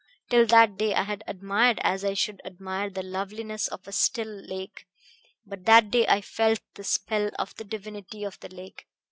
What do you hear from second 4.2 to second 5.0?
lake;